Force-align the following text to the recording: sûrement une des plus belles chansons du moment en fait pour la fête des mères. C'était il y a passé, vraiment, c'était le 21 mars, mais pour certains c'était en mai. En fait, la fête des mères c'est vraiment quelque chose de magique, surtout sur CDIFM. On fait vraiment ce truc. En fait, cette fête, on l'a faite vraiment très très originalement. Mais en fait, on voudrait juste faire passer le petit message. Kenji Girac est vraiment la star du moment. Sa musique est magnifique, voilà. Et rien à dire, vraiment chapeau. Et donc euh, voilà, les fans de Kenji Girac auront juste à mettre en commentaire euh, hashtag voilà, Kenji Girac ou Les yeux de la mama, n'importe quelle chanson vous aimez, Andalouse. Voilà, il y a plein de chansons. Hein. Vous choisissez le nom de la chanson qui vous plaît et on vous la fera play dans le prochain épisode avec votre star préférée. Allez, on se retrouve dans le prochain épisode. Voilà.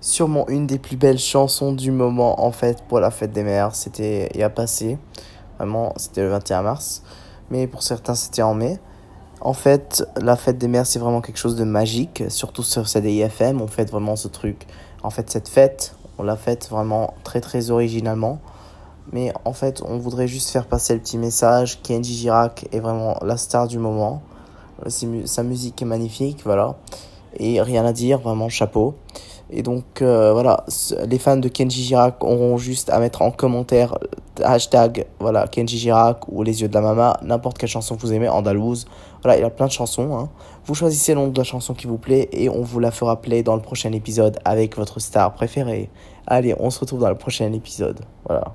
sûrement 0.00 0.46
une 0.48 0.66
des 0.66 0.78
plus 0.78 0.96
belles 0.96 1.18
chansons 1.18 1.72
du 1.72 1.90
moment 1.90 2.44
en 2.44 2.52
fait 2.52 2.82
pour 2.88 3.00
la 3.00 3.10
fête 3.10 3.32
des 3.32 3.42
mères. 3.42 3.74
C'était 3.74 4.30
il 4.34 4.40
y 4.40 4.42
a 4.42 4.50
passé, 4.50 4.98
vraiment, 5.58 5.92
c'était 5.96 6.22
le 6.22 6.28
21 6.28 6.62
mars, 6.62 7.02
mais 7.50 7.66
pour 7.66 7.82
certains 7.82 8.14
c'était 8.14 8.42
en 8.42 8.54
mai. 8.54 8.78
En 9.40 9.52
fait, 9.52 10.04
la 10.16 10.36
fête 10.36 10.58
des 10.58 10.68
mères 10.68 10.86
c'est 10.86 10.98
vraiment 10.98 11.20
quelque 11.20 11.38
chose 11.38 11.56
de 11.56 11.64
magique, 11.64 12.24
surtout 12.28 12.62
sur 12.62 12.88
CDIFM. 12.88 13.60
On 13.60 13.66
fait 13.66 13.90
vraiment 13.90 14.16
ce 14.16 14.28
truc. 14.28 14.66
En 15.02 15.10
fait, 15.10 15.30
cette 15.30 15.48
fête, 15.48 15.94
on 16.18 16.22
l'a 16.22 16.36
faite 16.36 16.68
vraiment 16.70 17.14
très 17.22 17.40
très 17.40 17.70
originalement. 17.70 18.40
Mais 19.12 19.32
en 19.44 19.52
fait, 19.52 19.82
on 19.86 19.98
voudrait 19.98 20.26
juste 20.26 20.50
faire 20.50 20.66
passer 20.66 20.94
le 20.94 21.00
petit 21.00 21.18
message. 21.18 21.80
Kenji 21.82 22.14
Girac 22.14 22.66
est 22.72 22.80
vraiment 22.80 23.16
la 23.22 23.36
star 23.36 23.68
du 23.68 23.78
moment. 23.78 24.22
Sa 24.88 25.42
musique 25.42 25.80
est 25.80 25.86
magnifique, 25.86 26.40
voilà. 26.44 26.74
Et 27.38 27.60
rien 27.62 27.84
à 27.84 27.92
dire, 27.92 28.18
vraiment 28.18 28.48
chapeau. 28.48 28.96
Et 29.50 29.62
donc 29.62 30.02
euh, 30.02 30.32
voilà, 30.32 30.64
les 31.06 31.18
fans 31.18 31.36
de 31.36 31.48
Kenji 31.48 31.84
Girac 31.84 32.22
auront 32.24 32.56
juste 32.58 32.90
à 32.90 32.98
mettre 32.98 33.22
en 33.22 33.30
commentaire 33.30 33.94
euh, 33.94 34.42
hashtag 34.44 35.06
voilà, 35.20 35.46
Kenji 35.46 35.78
Girac 35.78 36.28
ou 36.28 36.42
Les 36.42 36.62
yeux 36.62 36.68
de 36.68 36.74
la 36.74 36.80
mama, 36.80 37.16
n'importe 37.22 37.58
quelle 37.58 37.68
chanson 37.68 37.96
vous 37.98 38.12
aimez, 38.12 38.28
Andalouse. 38.28 38.86
Voilà, 39.22 39.38
il 39.38 39.42
y 39.42 39.44
a 39.44 39.50
plein 39.50 39.66
de 39.66 39.72
chansons. 39.72 40.16
Hein. 40.16 40.28
Vous 40.64 40.74
choisissez 40.74 41.14
le 41.14 41.20
nom 41.20 41.28
de 41.28 41.38
la 41.38 41.44
chanson 41.44 41.74
qui 41.74 41.86
vous 41.86 41.98
plaît 41.98 42.28
et 42.32 42.48
on 42.48 42.62
vous 42.62 42.80
la 42.80 42.90
fera 42.90 43.20
play 43.20 43.42
dans 43.42 43.54
le 43.54 43.62
prochain 43.62 43.92
épisode 43.92 44.38
avec 44.44 44.76
votre 44.76 44.98
star 44.98 45.32
préférée. 45.32 45.90
Allez, 46.26 46.54
on 46.58 46.70
se 46.70 46.80
retrouve 46.80 47.00
dans 47.00 47.08
le 47.08 47.16
prochain 47.16 47.52
épisode. 47.52 48.00
Voilà. 48.26 48.52